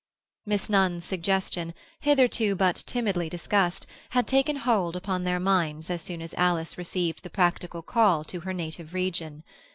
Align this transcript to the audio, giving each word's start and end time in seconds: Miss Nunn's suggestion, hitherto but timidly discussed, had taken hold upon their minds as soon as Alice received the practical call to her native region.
Miss 0.47 0.67
Nunn's 0.67 1.05
suggestion, 1.05 1.75
hitherto 1.99 2.55
but 2.55 2.75
timidly 2.87 3.29
discussed, 3.29 3.85
had 4.09 4.25
taken 4.25 4.55
hold 4.55 4.95
upon 4.95 5.25
their 5.25 5.39
minds 5.39 5.91
as 5.91 6.01
soon 6.01 6.23
as 6.23 6.33
Alice 6.33 6.75
received 6.75 7.21
the 7.21 7.29
practical 7.29 7.83
call 7.83 8.23
to 8.23 8.39
her 8.39 8.51
native 8.51 8.95
region. 8.95 9.43